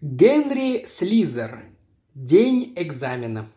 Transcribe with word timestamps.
Генри 0.00 0.84
Слизер. 0.86 1.64
День 2.14 2.72
экзамена. 2.76 3.50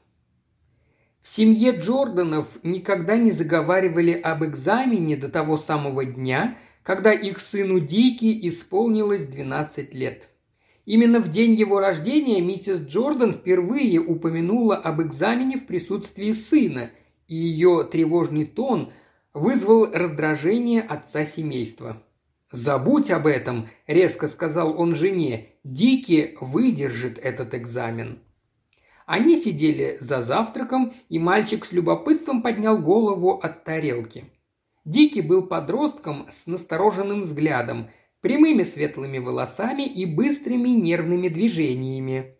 В 1.21 1.29
семье 1.29 1.77
Джорданов 1.77 2.57
никогда 2.63 3.15
не 3.15 3.29
заговаривали 3.29 4.13
об 4.13 4.43
экзамене 4.43 5.17
до 5.17 5.29
того 5.29 5.55
самого 5.55 6.03
дня, 6.03 6.57
когда 6.81 7.13
их 7.13 7.39
сыну 7.39 7.79
Дики 7.79 8.47
исполнилось 8.47 9.27
12 9.27 9.93
лет. 9.93 10.29
Именно 10.85 11.19
в 11.19 11.29
день 11.29 11.53
его 11.53 11.79
рождения 11.79 12.41
миссис 12.41 12.79
Джордан 12.79 13.33
впервые 13.33 13.99
упомянула 13.99 14.77
об 14.77 14.99
экзамене 14.99 15.57
в 15.57 15.67
присутствии 15.67 16.31
сына, 16.31 16.89
и 17.27 17.35
ее 17.35 17.83
тревожный 17.83 18.45
тон 18.45 18.91
вызвал 19.35 19.91
раздражение 19.93 20.81
отца 20.81 21.23
семейства. 21.23 22.01
«Забудь 22.51 23.11
об 23.11 23.27
этом»,– 23.27 23.69
резко 23.87 24.27
сказал 24.27 24.79
он 24.79 24.93
жене,– 24.95 25.49
«Дики 25.63 26.37
выдержит 26.41 27.17
этот 27.17 27.53
экзамен». 27.53 28.19
Они 29.05 29.35
сидели 29.35 29.97
за 29.99 30.21
завтраком, 30.21 30.93
и 31.09 31.17
мальчик 31.17 31.65
с 31.65 31.71
любопытством 31.71 32.41
поднял 32.41 32.77
голову 32.77 33.31
от 33.31 33.63
тарелки. 33.63 34.25
Дики 34.85 35.19
был 35.19 35.43
подростком 35.47 36.27
с 36.29 36.45
настороженным 36.45 37.21
взглядом, 37.21 37.89
прямыми 38.21 38.63
светлыми 38.63 39.19
волосами 39.19 39.83
и 39.83 40.05
быстрыми 40.05 40.69
нервными 40.69 41.27
движениями. 41.27 42.37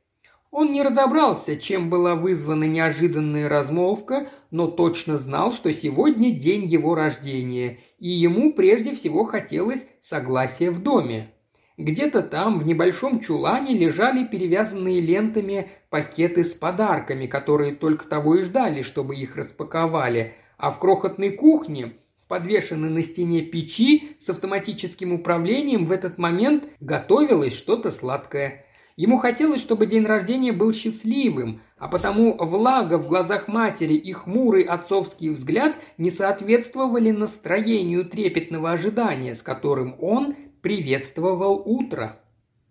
Он 0.52 0.73
не 0.73 0.84
разобрался, 0.84 1.55
чем 1.55 1.90
была 1.90 2.16
вызвана 2.16 2.66
неожиданная 2.66 3.48
размолвка, 3.48 4.30
но 4.52 4.68
точно 4.68 5.18
знал, 5.18 5.54
что 5.54 5.72
сегодня 5.72 6.32
день 6.32 6.66
его 6.66 6.94
рождения, 6.94 7.80
и 8.00 8.10
ему 8.10 8.52
прежде 8.52 8.94
всего 8.94 9.24
хотелось 9.24 9.88
согласия 10.02 10.70
в 10.70 10.84
доме. 10.84 11.32
Где-то 11.77 12.22
там, 12.22 12.60
в 12.60 12.66
небольшом 12.66 13.22
чулане, 13.22 13.74
лежали 13.74 14.26
перевязанные 14.26 15.00
лентами 15.00 15.72
пакеты 15.90 16.44
с 16.44 16.54
подарками, 16.54 17.27
которые 17.27 17.74
только 17.74 18.05
того 18.05 18.35
и 18.35 18.41
ждали, 18.41 18.82
чтобы 18.82 19.16
их 19.16 19.38
распаковали, 19.38 20.34
а 20.57 20.70
в 20.70 20.79
крохотной 20.79 21.32
кухне, 21.32 21.94
в 22.20 22.27
подвешенной 22.27 22.90
на 22.90 23.04
стене 23.04 23.41
печи 23.41 24.18
с 24.20 24.29
автоматическим 24.29 25.13
управлением, 25.13 25.85
в 25.85 25.94
этот 25.94 26.18
момент 26.18 26.66
готовилось 26.82 27.57
что-то 27.57 27.90
сладкое– 27.90 28.66
Ему 28.98 29.18
хотелось, 29.18 29.62
чтобы 29.62 29.86
день 29.86 30.06
рождения 30.06 30.52
был 30.52 30.74
счастливым, 30.74 31.62
а 31.78 31.88
потому 31.88 32.36
влага 32.38 32.98
в 32.98 33.08
глазах 33.08 33.48
матери 33.48 33.94
и 33.94 34.12
хмурый 34.12 34.64
отцовский 34.64 35.30
взгляд 35.30 35.78
не 35.98 36.10
соответствовали 36.10 37.12
настроению 37.12 38.06
трепетного 38.06 38.72
ожидания, 38.72 39.34
с 39.34 39.42
которым 39.42 39.96
он 40.00 40.36
приветствовал 40.62 41.62
утро. 41.66 42.20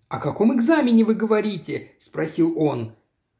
«О 0.08 0.18
каком 0.18 0.54
экзамене 0.54 1.04
вы 1.04 1.14
говорите?»– 1.14 1.92
спросил 1.98 2.58
он. 2.58 2.94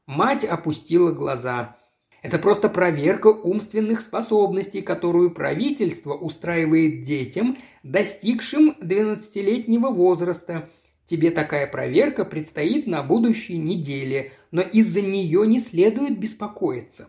Мать 0.06 0.44
опустила 0.44 1.12
глаза. 1.12 1.76
Это 2.22 2.38
просто 2.38 2.68
проверка 2.68 3.28
умственных 3.28 4.00
способностей, 4.00 4.82
которую 4.82 5.30
правительство 5.30 6.14
устраивает 6.14 7.02
детям, 7.02 7.56
достигшим 7.82 8.76
12-летнего 8.80 9.88
возраста– 9.88 10.68
Тебе 11.10 11.32
такая 11.32 11.66
проверка 11.66 12.24
предстоит 12.24 12.86
на 12.86 13.02
будущей 13.02 13.58
неделе, 13.58 14.32
но 14.52 14.62
из-за 14.62 15.02
нее 15.02 15.44
не 15.44 15.58
следует 15.58 16.16
беспокоиться. 16.20 17.08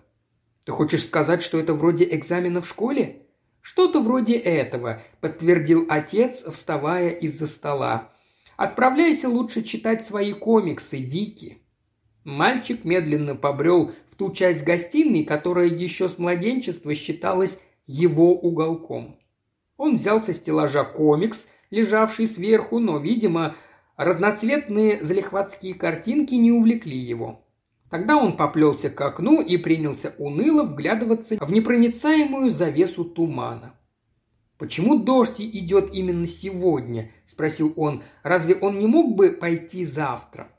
Ты 0.66 0.72
хочешь 0.72 1.06
сказать, 1.06 1.44
что 1.44 1.60
это 1.60 1.76
вроде 1.76 2.06
экзамена 2.06 2.62
в 2.62 2.68
школе? 2.68 3.28
Что-то 3.62 4.02
вроде 4.02 4.38
этого, 4.38 5.04
подтвердил 5.20 5.86
отец, 5.88 6.44
вставая 6.52 7.10
из-за 7.12 7.46
стола. 7.46 8.10
Отправляйся 8.58 9.30
лучше 9.30 9.62
читать 9.62 10.04
свои 10.04 10.34
комиксы, 10.34 10.98
Дики. 10.98 11.60
Мальчик 12.24 12.84
медленно 12.84 13.36
побрел 13.36 13.92
в 14.10 14.16
ту 14.16 14.34
часть 14.34 14.64
гостиной, 14.64 15.26
которая 15.26 15.68
еще 15.68 16.10
с 16.10 16.18
младенчества 16.18 16.96
считалась 16.96 17.60
его 17.86 18.34
уголком. 18.34 19.20
Он 19.78 19.98
взял 19.98 20.24
со 20.24 20.34
стеллажа 20.34 20.86
комикс, 20.86 21.46
лежавший 21.70 22.28
сверху, 22.28 22.80
но, 22.80 22.98
видимо, 22.98 23.56
Разноцветные 23.97 25.03
залихватские 25.03 25.74
картинки 25.74 26.34
не 26.35 26.52
увлекли 26.52 26.97
его. 26.97 27.46
Тогда 27.90 28.16
он 28.16 28.38
поплелся 28.38 28.90
к 28.90 29.02
окну 29.02 29.41
и 29.41 29.57
принялся 29.57 30.16
уныло 30.18 30.63
вглядываться 30.63 31.35
в 31.35 31.52
непроницаемую 31.52 32.50
завесу 32.50 33.03
тумана. 33.03 33.75
«Почему 34.57 35.00
дождь 35.00 35.41
идет 35.41 35.90
именно 35.91 36.28
сегодня?»– 36.28 37.12
спросил 37.25 37.74
он. 37.75 38.03
«Разве 38.22 38.56
он 38.56 38.78
не 38.78 38.85
мог 38.85 39.16
бы 39.16 39.31
пойти 39.31 39.85
завтра?» 39.85 40.50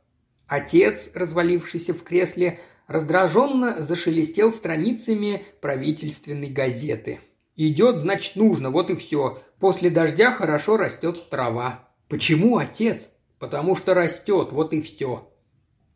Отец, 0.48 1.10
развалившийся 1.14 1.94
в 1.94 2.02
кресле, 2.02 2.58
раздраженно 2.88 3.80
зашелестел 3.80 4.52
страницами 4.52 5.46
правительственной 5.60 6.48
газеты. 6.48 7.20
«Идет, 7.54 7.98
значит, 7.98 8.34
нужно, 8.34 8.70
вот 8.70 8.90
и 8.90 8.96
все. 8.96 9.40
После 9.60 9.88
дождя 9.88 10.32
хорошо 10.32 10.76
растет 10.76 11.30
трава». 11.30 11.88
«Почему, 12.08 12.58
отец?» 12.58 13.11
«Потому 13.42 13.74
что 13.74 13.92
растет, 13.92 14.52
вот 14.52 14.72
и 14.72 14.80
все». 14.80 15.28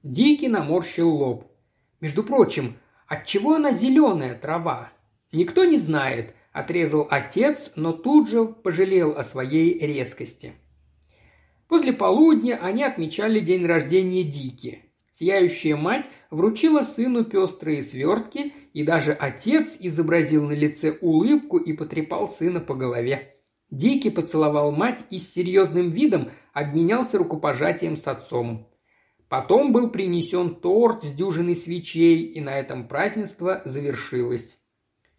Дикий 0.03 0.49
наморщил 0.49 1.09
лоб. 1.09 1.45
«Между 2.01 2.25
прочим, 2.25 2.75
отчего 3.07 3.55
она 3.55 3.71
зеленая 3.71 4.35
трава?» 4.35 4.91
«Никто 5.31 5.65
не 5.65 5.79
знает»,– 5.79 6.35
отрезал 6.53 7.07
отец, 7.09 7.71
но 7.77 7.93
тут 7.93 8.29
же 8.29 8.47
пожалел 8.47 9.13
о 9.13 9.23
своей 9.23 9.79
резкости. 9.79 10.55
После 11.69 11.93
полудня 11.93 12.59
они 12.61 12.83
отмечали 12.83 13.39
день 13.39 13.65
рождения 13.65 14.25
Дики. 14.25 14.83
Сияющая 15.13 15.77
мать 15.77 16.11
вручила 16.33 16.83
сыну 16.83 17.25
пестрые 17.25 17.85
свертки, 17.85 18.55
и 18.73 18.83
даже 18.83 19.13
отец 19.13 19.77
изобразил 19.79 20.49
на 20.49 20.53
лице 20.53 20.99
улыбку 21.01 21.59
и 21.59 21.73
потрепал 21.75 22.27
сына 22.27 22.59
по 22.59 22.75
голове. 22.75 23.37
Дикий 23.71 24.11
поцеловал 24.11 24.73
мать 24.73 25.05
и 25.11 25.21
с 25.21 25.33
серьезным 25.33 25.91
видом 25.91 26.31
обменялся 26.57 27.19
рукопожатием 27.19 27.99
с 27.99 28.09
отцом. 28.09 28.67
Потом 29.29 29.75
был 29.75 29.91
принесен 29.91 30.55
торт 30.55 31.05
с 31.05 31.13
дюжиной 31.13 31.55
свечей, 31.55 32.23
и 32.23 32.41
на 32.41 32.59
этом 32.59 32.89
празднество 32.89 33.61
завершилось. 33.67 34.59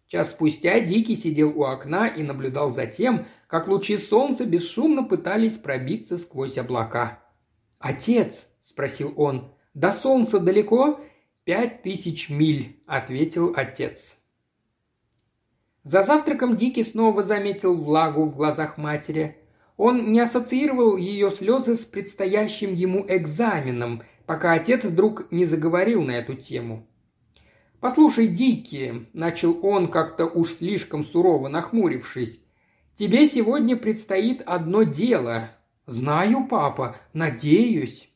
Час 0.08 0.32
спустя 0.32 0.80
Дикий 0.80 1.14
сидел 1.14 1.56
у 1.56 1.62
окна 1.62 2.08
и 2.08 2.24
наблюдал 2.24 2.72
за 2.72 2.86
тем, 2.86 3.26
как 3.46 3.68
лучи 3.68 3.98
солнца 3.98 4.46
бесшумно 4.46 5.04
пытались 5.04 5.58
пробиться 5.58 6.18
сквозь 6.18 6.58
облака. 6.58 7.22
«Отец!»– 7.78 8.48
спросил 8.60 9.14
он. 9.16 9.52
«До 9.74 9.92
солнца 9.92 10.40
далеко?» 10.40 11.00
«Пять 11.44 11.82
тысяч 11.82 12.30
миль»,– 12.30 12.82
ответил 12.86 13.52
отец. 13.54 14.16
За 15.84 16.02
завтраком 16.02 16.56
Дикий 16.56 16.82
снова 16.82 17.22
заметил 17.22 17.76
влагу 17.76 18.24
в 18.24 18.34
глазах 18.34 18.76
матери. 18.76 19.37
Он 19.78 20.10
не 20.10 20.20
ассоциировал 20.20 20.96
ее 20.96 21.30
слезы 21.30 21.76
с 21.76 21.86
предстоящим 21.86 22.74
ему 22.74 23.06
экзаменом, 23.08 24.02
пока 24.26 24.52
отец 24.52 24.84
вдруг 24.84 25.30
не 25.30 25.44
заговорил 25.46 26.02
на 26.02 26.10
эту 26.10 26.34
тему. 26.34 26.86
«Послушай, 27.80 28.26
Дикий»,– 28.26 29.06
начал 29.12 29.64
он 29.64 29.86
как-то 29.88 30.26
уж 30.26 30.54
слишком 30.54 31.04
сурово 31.04 31.46
нахмурившись,– 31.48 32.40
«тебе 32.96 33.26
сегодня 33.26 33.76
предстоит 33.76 34.42
одно 34.44 34.82
дело». 34.82 35.50
«Знаю, 35.86 36.46
папа, 36.50 36.96
надеюсь». 37.14 38.10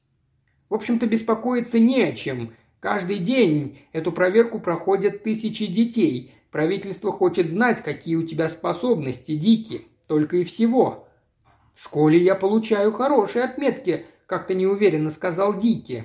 В 0.68 0.74
общем-то, 0.74 1.06
беспокоиться 1.06 1.78
не 1.78 2.02
о 2.02 2.12
чем. 2.12 2.52
Каждый 2.80 3.18
день 3.18 3.78
эту 3.92 4.10
проверку 4.12 4.58
проходят 4.58 5.22
тысячи 5.22 5.66
детей, 5.66 6.34
Правительство 6.52 7.10
хочет 7.10 7.50
знать, 7.50 7.82
какие 7.82 8.14
у 8.16 8.24
тебя 8.24 8.50
способности, 8.50 9.34
Дики. 9.36 9.86
Только 10.06 10.36
и 10.36 10.44
всего». 10.44 11.08
«В 11.74 11.82
школе 11.82 12.18
я 12.18 12.34
получаю 12.34 12.92
хорошие 12.92 13.44
отметки»,– 13.44 14.06
как-то 14.26 14.54
неуверенно 14.54 15.10
сказал 15.10 15.56
Дики. 15.56 16.04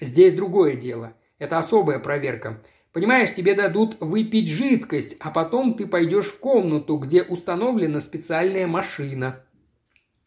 «Здесь 0.00 0.34
другое 0.34 0.76
дело. 0.76 1.14
Это 1.38 1.58
особая 1.58 1.98
проверка. 1.98 2.62
Понимаешь, 2.92 3.34
тебе 3.34 3.54
дадут 3.54 3.96
выпить 4.00 4.48
жидкость, 4.48 5.16
а 5.20 5.30
потом 5.30 5.74
ты 5.74 5.86
пойдешь 5.86 6.26
в 6.26 6.38
комнату, 6.40 6.96
где 6.96 7.22
установлена 7.22 8.00
специальная 8.00 8.66
машина». 8.66 9.44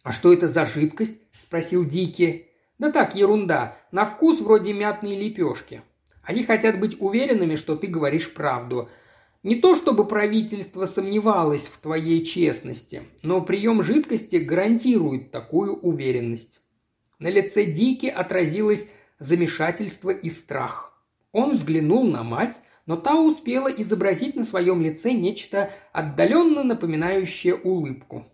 «А 0.04 0.12
что 0.12 0.34
это 0.34 0.48
за 0.48 0.66
жидкость?»– 0.66 1.20
спросил 1.42 1.86
Дики. 1.86 2.48
«Да 2.78 2.92
так, 2.92 3.16
ерунда. 3.16 3.78
На 3.92 4.06
вкус 4.06 4.42
вроде 4.42 4.74
мятной 4.74 5.16
лепешки. 5.16 5.82
Они 6.24 6.44
хотят 6.44 6.80
быть 6.80 6.98
уверенными, 7.00 7.56
что 7.56 7.76
ты 7.76 7.88
говоришь 7.88 8.34
правду. 8.34 8.90
Не 9.44 9.56
то 9.56 9.76
чтобы 9.76 10.08
правительство 10.08 10.86
сомневалось 10.86 11.64
в 11.64 11.78
твоей 11.80 12.24
честности, 12.24 13.04
но 13.24 13.42
прием 13.42 13.84
жидкости 13.84 14.38
гарантирует 14.38 15.32
такую 15.32 15.76
уверенность. 15.76 16.62
На 17.20 17.28
лице 17.28 17.66
Дики 17.66 18.06
отразилось 18.06 18.88
замешательство 19.20 20.12
и 20.12 20.30
страх. 20.30 20.98
Он 21.34 21.52
взглянул 21.52 22.10
на 22.10 22.24
мать, 22.24 22.62
но 22.86 22.96
та 22.96 23.20
успела 23.20 23.68
изобразить 23.68 24.36
на 24.36 24.46
своем 24.46 24.82
лице 24.82 25.12
нечто 25.12 25.72
отдаленно 25.92 26.64
напоминающее 26.64 27.56
улыбку. 27.56 28.26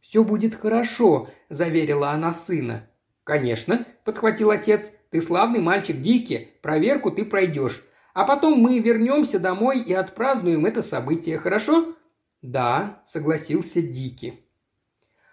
«Все 0.00 0.22
будет 0.22 0.54
хорошо»,– 0.54 1.28
заверила 1.48 2.10
она 2.10 2.32
сына. 2.32 2.88
«Конечно»,– 3.24 3.84
подхватил 4.04 4.50
отец,– 4.50 4.92
«ты 5.10 5.20
славный 5.20 5.58
мальчик 5.58 6.00
Дики, 6.00 6.50
проверку 6.62 7.10
ты 7.10 7.24
пройдешь. 7.24 7.82
А 8.16 8.24
потом 8.24 8.58
мы 8.60 8.78
вернемся 8.78 9.38
домой 9.38 9.82
и 9.82 9.92
отпразднуем 9.92 10.64
это 10.64 10.80
событие, 10.80 11.36
хорошо?» 11.36 11.94
«Да»,– 12.40 13.02
согласился 13.06 13.82
Дики. 13.82 14.40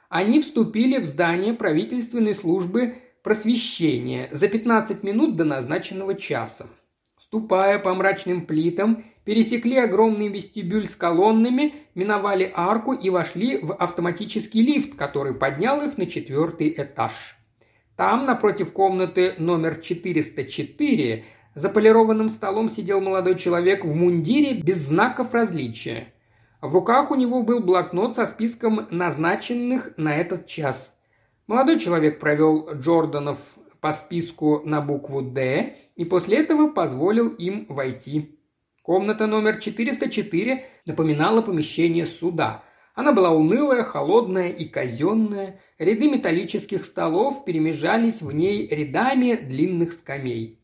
Они 0.09 0.41
вступили 0.41 0.97
в 0.97 1.05
здание 1.05 1.53
правительственной 1.53 2.33
службы 2.33 2.95
просвещения 3.23 4.27
за 4.31 4.49
15 4.49 5.01
минут 5.01 5.37
до 5.37 5.45
назначенного 5.45 6.15
часа. 6.15 6.67
Ступая 7.17 7.79
по 7.79 7.93
мрачным 7.93 8.45
плитам, 8.45 9.05
пересекли 9.23 9.77
огромный 9.77 10.27
вестибюль 10.27 10.89
с 10.89 10.95
колоннами, 10.97 11.75
миновали 11.95 12.51
арку 12.53 12.91
и 12.91 13.09
вошли 13.09 13.59
в 13.59 13.75
автоматический 13.75 14.61
лифт, 14.61 14.95
который 14.95 15.33
поднял 15.33 15.81
их 15.83 15.97
на 15.97 16.05
четвертый 16.05 16.73
этаж. 16.75 17.13
Там, 17.95 18.25
напротив 18.25 18.73
комнаты 18.73 19.35
номер 19.37 19.75
404, 19.75 21.23
за 21.55 21.69
полированным 21.69 22.29
столом 22.29 22.69
сидел 22.69 22.99
молодой 23.01 23.35
человек 23.35 23.85
в 23.85 23.93
мундире 23.93 24.61
без 24.61 24.77
знаков 24.87 25.33
различия. 25.33 26.13
В 26.61 26.73
руках 26.73 27.11
у 27.11 27.15
него 27.15 27.43
был 27.43 27.61
блокнот 27.61 28.15
со 28.15 28.25
списком 28.25 28.87
назначенных 28.89 29.91
на 29.97 30.15
этот 30.15 30.47
час. 30.47 30.95
Молодой 31.45 31.79
человек 31.79 32.19
провел 32.19 32.69
Джорданов 32.73 33.37
по 33.81 33.91
списку 33.91 34.61
на 34.63 34.79
букву 34.79 35.21
«Д» 35.21 35.75
и 35.97 36.05
после 36.05 36.37
этого 36.37 36.69
позволил 36.69 37.27
им 37.27 37.65
войти. 37.67 38.39
Комната 38.81 39.27
номер 39.27 39.59
404 39.59 40.65
напоминала 40.87 41.41
помещение 41.41 42.05
суда. 42.05 42.63
Она 42.95 43.11
была 43.11 43.31
унылая, 43.31 43.83
холодная 43.83 44.49
и 44.49 44.65
казенная. 44.65 45.59
Ряды 45.77 46.09
металлических 46.09 46.85
столов 46.85 47.43
перемежались 47.43 48.21
в 48.21 48.31
ней 48.31 48.67
рядами 48.67 49.35
длинных 49.35 49.91
скамей. 49.91 50.62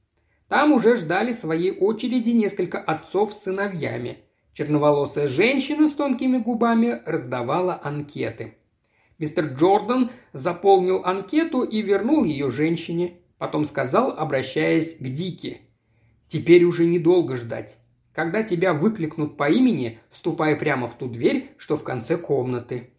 Там 0.50 0.74
уже 0.74 0.96
ждали 0.96 1.32
своей 1.32 1.72
очереди 1.72 2.32
несколько 2.32 2.80
отцов 2.80 3.34
с 3.34 3.44
сыновьями. 3.44 4.18
Черноволосая 4.54 5.28
женщина 5.28 5.88
с 5.88 5.94
тонкими 5.94 6.40
губами 6.40 7.02
раздавала 7.06 7.80
анкеты. 7.82 8.56
Мистер 9.20 9.46
Джордан 9.46 10.10
заполнил 10.34 11.04
анкету 11.06 11.62
и 11.62 11.82
вернул 11.82 12.24
ее 12.24 12.50
женщине. 12.50 13.20
Потом 13.38 13.64
сказал, 13.64 14.16
обращаясь 14.18 14.98
к 14.98 15.04
Дике. 15.04 15.62
«Теперь 16.28 16.64
уже 16.64 16.86
недолго 16.86 17.38
ждать. 17.38 17.78
Когда 18.12 18.44
тебя 18.44 18.74
выкликнут 18.74 19.38
по 19.38 19.50
имени, 19.50 20.00
ступай 20.10 20.56
прямо 20.56 20.88
в 20.88 20.98
ту 20.98 21.08
дверь, 21.08 21.52
что 21.58 21.78
в 21.78 21.84
конце 21.84 22.18
комнаты». 22.18 22.90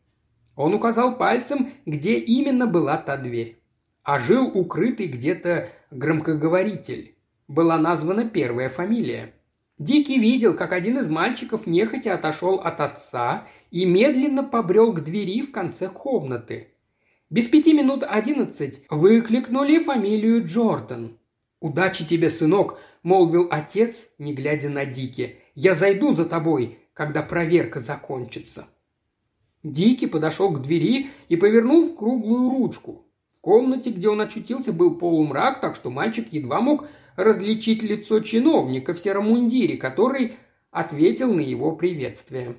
Он 0.55 0.73
указал 0.73 1.17
пальцем, 1.17 1.73
где 1.85 2.15
именно 2.15 2.67
была 2.67 2.97
та 2.97 3.17
дверь. 3.17 3.61
А 4.03 4.19
жил 4.19 4.47
укрытый 4.47 5.09
где-то 5.09 5.69
громкоговоритель 5.91 7.17
была 7.51 7.79
названа 7.79 8.29
первая 8.29 8.69
фамилия. 8.69 9.35
Дикий 9.77 10.21
видел, 10.21 10.55
как 10.55 10.73
один 10.73 10.99
из 10.99 11.09
мальчиков 11.11 11.67
нехотя 11.67 12.15
отошел 12.15 12.57
от 12.57 12.81
отца 12.81 13.49
и 13.73 13.85
медленно 13.85 14.45
побрел 14.45 14.93
к 14.93 15.03
двери 15.03 15.43
в 15.43 15.51
конце 15.51 15.89
комнаты. 15.89 16.69
Без 17.29 17.47
пяти 17.47 17.73
минут 17.73 18.05
одиннадцать 18.09 18.83
выкликнули 18.89 19.81
фамилию 19.81 20.47
Джордан. 20.47 21.19
«Удачи 21.59 22.07
тебе, 22.07 22.31
сынок!»– 22.31 22.79
молвил 23.03 23.49
отец, 23.51 24.09
не 24.19 24.33
глядя 24.33 24.71
на 24.71 24.85
Дики. 24.85 25.41
«Я 25.57 25.75
зайду 25.75 26.15
за 26.15 26.27
тобой, 26.27 26.79
когда 26.95 27.23
проверка 27.23 27.81
закончится». 27.81 28.67
Дики 29.65 30.07
подошел 30.07 30.53
к 30.53 30.63
двери 30.63 31.11
и 31.29 31.37
повернул 31.37 31.85
в 31.85 31.97
круглую 31.97 32.49
ручку. 32.49 33.07
В 33.31 33.41
комнате, 33.41 33.91
где 33.91 34.09
он 34.09 34.21
очутился, 34.21 34.73
был 34.73 34.99
полумрак, 34.99 35.61
так 35.61 35.75
что 35.75 35.91
мальчик 35.91 36.33
едва 36.33 36.61
мог 36.61 36.87
различить 37.25 37.83
лицо 37.83 38.21
чиновника 38.21 38.95
в 38.95 38.99
сером 38.99 39.27
мундире, 39.27 39.77
который 39.77 40.37
ответил 40.71 41.33
на 41.33 41.41
его 41.41 41.73
приветствие. 41.73 42.57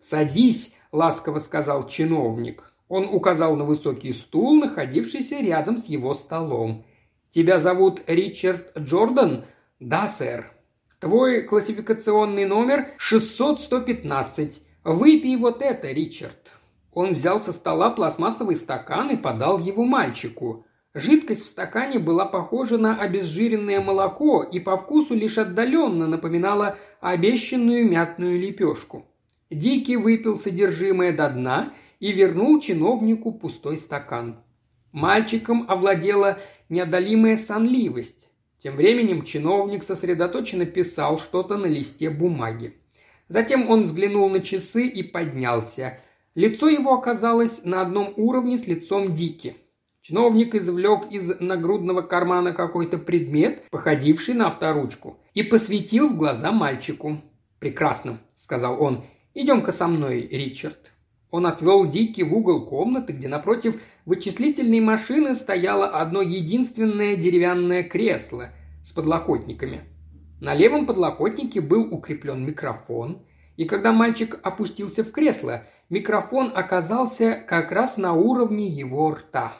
«Садись»,– 0.00 0.72
ласково 0.92 1.38
сказал 1.38 1.88
чиновник. 1.88 2.72
Он 2.88 3.08
указал 3.10 3.56
на 3.56 3.64
высокий 3.64 4.12
стул, 4.12 4.56
находившийся 4.56 5.38
рядом 5.38 5.78
с 5.78 5.86
его 5.86 6.12
столом. 6.12 6.84
«Тебя 7.30 7.58
зовут 7.58 8.02
Ричард 8.06 8.76
Джордан?» 8.76 9.46
«Да, 9.80 10.08
сэр». 10.08 10.52
«Твой 11.00 11.42
классификационный 11.42 12.44
номер 12.44 12.90
600-115. 12.98 14.60
Выпей 14.84 15.36
вот 15.36 15.62
это, 15.62 15.90
Ричард». 15.90 16.52
Он 16.92 17.14
взял 17.14 17.40
со 17.40 17.52
стола 17.52 17.90
пластмассовый 17.90 18.56
стакан 18.56 19.10
и 19.10 19.16
подал 19.16 19.58
его 19.58 19.84
мальчику. 19.84 20.66
Жидкость 20.94 21.46
в 21.46 21.48
стакане 21.48 21.98
была 21.98 22.26
похожа 22.26 22.76
на 22.76 23.00
обезжиренное 23.00 23.80
молоко 23.80 24.42
и 24.42 24.60
по 24.60 24.76
вкусу 24.76 25.14
лишь 25.14 25.38
отдаленно 25.38 26.06
напоминала 26.06 26.76
обещанную 27.00 27.88
мятную 27.88 28.38
лепешку. 28.38 29.06
Дикий 29.50 29.96
выпил 29.96 30.38
содержимое 30.38 31.12
до 31.12 31.30
дна 31.30 31.72
и 31.98 32.12
вернул 32.12 32.60
чиновнику 32.60 33.32
пустой 33.32 33.78
стакан. 33.78 34.36
Мальчиком 34.92 35.64
овладела 35.66 36.38
неодолимая 36.68 37.38
сонливость. 37.38 38.28
Тем 38.58 38.76
временем 38.76 39.24
чиновник 39.24 39.84
сосредоточенно 39.84 40.66
писал 40.66 41.18
что-то 41.18 41.56
на 41.56 41.66
листе 41.66 42.10
бумаги. 42.10 42.76
Затем 43.28 43.70
он 43.70 43.84
взглянул 43.84 44.28
на 44.28 44.40
часы 44.40 44.86
и 44.86 45.02
поднялся. 45.02 45.98
Лицо 46.34 46.68
его 46.68 46.92
оказалось 46.92 47.64
на 47.64 47.80
одном 47.80 48.12
уровне 48.16 48.58
с 48.58 48.66
лицом 48.66 49.14
Дики. 49.14 49.56
Чиновник 50.02 50.56
извлек 50.56 51.12
из 51.12 51.38
нагрудного 51.38 52.02
кармана 52.02 52.52
какой-то 52.52 52.98
предмет, 52.98 53.62
походивший 53.70 54.34
на 54.34 54.48
авторучку, 54.48 55.20
и 55.32 55.44
посветил 55.44 56.08
в 56.08 56.16
глаза 56.16 56.50
мальчику. 56.50 57.20
«Прекрасно»,— 57.60 58.18
сказал 58.34 58.82
он. 58.82 59.04
«Идем-ка 59.32 59.70
со 59.70 59.86
мной, 59.86 60.22
Ричард». 60.22 60.90
Он 61.30 61.46
отвел 61.46 61.86
Дики 61.86 62.22
в 62.22 62.34
угол 62.34 62.66
комнаты, 62.66 63.12
где 63.12 63.28
напротив 63.28 63.80
вычислительной 64.04 64.80
машины 64.80 65.36
стояло 65.36 65.86
одно 65.86 66.20
единственное 66.20 67.14
деревянное 67.14 67.84
кресло 67.84 68.48
с 68.82 68.90
подлокотниками. 68.90 69.82
На 70.40 70.54
левом 70.56 70.86
подлокотнике 70.86 71.60
был 71.60 71.94
укреплен 71.94 72.44
микрофон, 72.44 73.22
и 73.56 73.66
когда 73.66 73.92
мальчик 73.92 74.40
опустился 74.42 75.04
в 75.04 75.12
кресло, 75.12 75.62
микрофон 75.90 76.50
оказался 76.52 77.40
как 77.46 77.70
раз 77.70 77.98
на 77.98 78.14
уровне 78.14 78.66
его 78.66 79.12
рта. 79.12 79.52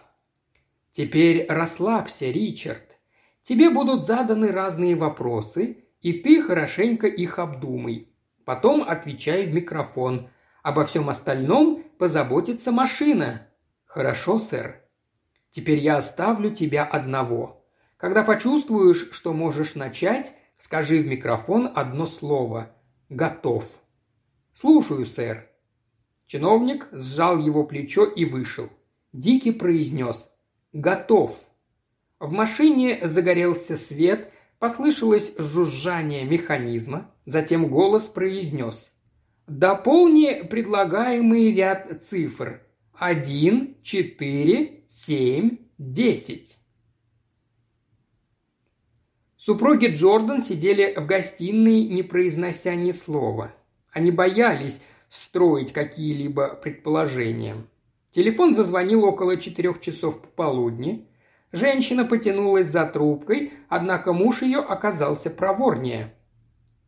Теперь 0.92 1.46
расслабься, 1.48 2.26
Ричард. 2.26 2.98
Тебе 3.42 3.70
будут 3.70 4.06
заданы 4.06 4.52
разные 4.52 4.94
вопросы, 4.94 5.84
и 6.02 6.12
ты 6.12 6.42
хорошенько 6.42 7.06
их 7.06 7.38
обдумай. 7.38 8.08
Потом 8.44 8.84
отвечай 8.86 9.46
в 9.46 9.54
микрофон. 9.54 10.28
Обо 10.62 10.84
всем 10.84 11.08
остальном 11.08 11.82
позаботится 11.98 12.72
машина. 12.72 13.48
Хорошо, 13.86 14.38
сэр. 14.38 14.82
Теперь 15.50 15.78
я 15.78 15.96
оставлю 15.96 16.50
тебя 16.50 16.84
одного. 16.84 17.64
Когда 17.96 18.22
почувствуешь, 18.22 19.10
что 19.12 19.32
можешь 19.32 19.74
начать, 19.74 20.34
скажи 20.58 20.98
в 20.98 21.06
микрофон 21.06 21.70
одно 21.74 22.04
слово. 22.06 22.76
Готов. 23.08 23.66
Слушаю, 24.52 25.06
сэр. 25.06 25.48
Чиновник 26.26 26.88
сжал 26.92 27.38
его 27.38 27.64
плечо 27.64 28.04
и 28.04 28.24
вышел. 28.24 28.68
Дикий 29.12 29.52
произнес 29.52 30.31
готов. 30.72 31.36
В 32.18 32.32
машине 32.32 33.00
загорелся 33.02 33.76
свет, 33.76 34.32
послышалось 34.58 35.32
жужжание 35.38 36.24
механизма, 36.24 37.10
затем 37.26 37.68
голос 37.68 38.04
произнес. 38.04 38.92
«Дополни 39.48 40.42
предлагаемый 40.42 41.52
ряд 41.52 42.04
цифр. 42.04 42.62
Один, 42.94 43.76
четыре, 43.82 44.84
семь, 44.88 45.58
десять». 45.78 46.58
Супруги 49.36 49.86
Джордан 49.86 50.44
сидели 50.44 50.94
в 50.96 51.06
гостиной, 51.06 51.82
не 51.88 52.04
произнося 52.04 52.76
ни 52.76 52.92
слова. 52.92 53.52
Они 53.90 54.12
боялись 54.12 54.80
строить 55.08 55.72
какие-либо 55.72 56.54
предположения. 56.54 57.56
Телефон 58.12 58.54
зазвонил 58.54 59.04
около 59.04 59.38
четырех 59.38 59.80
часов 59.80 60.20
пополудни. 60.20 61.08
Женщина 61.50 62.04
потянулась 62.04 62.66
за 62.66 62.84
трубкой, 62.84 63.54
однако 63.70 64.12
муж 64.12 64.42
ее 64.42 64.58
оказался 64.58 65.30
проворнее. 65.30 66.14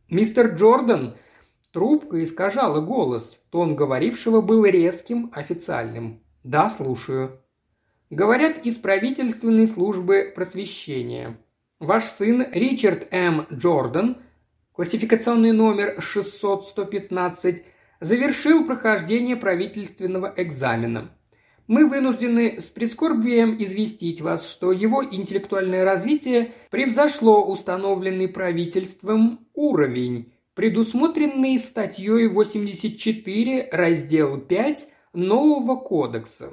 «Мистер 0.07 0.53
Джордан!» 0.53 1.15
Трубка 1.71 2.23
искажала 2.23 2.79
голос. 2.79 3.37
Тон 3.49 3.75
говорившего 3.75 4.41
был 4.41 4.65
резким, 4.65 5.31
официальным. 5.33 6.21
«Да, 6.43 6.69
слушаю». 6.69 7.39
Говорят 8.11 8.63
из 8.63 8.75
правительственной 8.75 9.65
службы 9.65 10.31
просвещения. 10.35 11.37
Ваш 11.79 12.03
сын 12.03 12.45
Ричард 12.53 13.07
М. 13.09 13.47
Джордан, 13.51 14.17
классификационный 14.73 15.53
номер 15.53 15.97
600-115, 15.97 17.63
завершил 17.99 18.65
прохождение 18.65 19.35
правительственного 19.35 20.31
экзамена. 20.37 21.09
Мы 21.67 21.87
вынуждены 21.87 22.59
с 22.59 22.65
прискорбием 22.65 23.55
известить 23.63 24.21
вас, 24.21 24.49
что 24.49 24.71
его 24.71 25.03
интеллектуальное 25.03 25.83
развитие 25.83 26.53
превзошло 26.69 27.43
установленный 27.45 28.27
правительством 28.27 29.47
уровень, 29.53 30.33
предусмотренный 30.53 31.57
статьей 31.57 32.27
84, 32.27 33.69
раздел 33.71 34.37
5 34.39 34.87
нового 35.13 35.75
кодекса. 35.77 36.51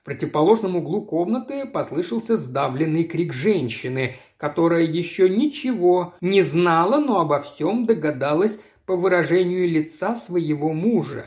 В 0.00 0.04
противоположном 0.04 0.76
углу 0.76 1.02
комнаты 1.02 1.66
послышался 1.66 2.36
сдавленный 2.36 3.04
крик 3.04 3.32
женщины, 3.32 4.16
которая 4.38 4.82
еще 4.84 5.28
ничего 5.28 6.14
не 6.20 6.42
знала, 6.42 6.98
но 6.98 7.20
обо 7.20 7.40
всем 7.40 7.84
догадалась 7.84 8.58
по 8.86 8.96
выражению 8.96 9.68
лица 9.68 10.14
своего 10.14 10.72
мужа. 10.72 11.26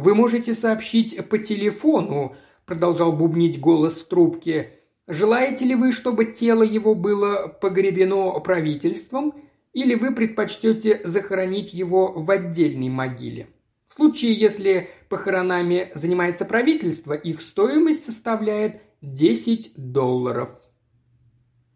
«Вы 0.00 0.14
можете 0.14 0.54
сообщить 0.54 1.28
по 1.28 1.36
телефону»,– 1.36 2.34
продолжал 2.64 3.12
бубнить 3.12 3.60
голос 3.60 4.00
в 4.00 4.08
трубке. 4.08 4.72
«Желаете 5.06 5.66
ли 5.66 5.74
вы, 5.74 5.92
чтобы 5.92 6.24
тело 6.24 6.62
его 6.62 6.94
было 6.94 7.48
погребено 7.48 8.40
правительством, 8.40 9.34
или 9.74 9.94
вы 9.94 10.14
предпочтете 10.14 11.02
захоронить 11.04 11.74
его 11.74 12.12
в 12.12 12.30
отдельной 12.30 12.88
могиле?» 12.88 13.48
В 13.88 13.94
случае, 13.94 14.32
если 14.32 14.88
похоронами 15.10 15.92
занимается 15.94 16.46
правительство, 16.46 17.12
их 17.12 17.42
стоимость 17.42 18.06
составляет 18.06 18.80
10 19.02 19.72
долларов. 19.76 20.59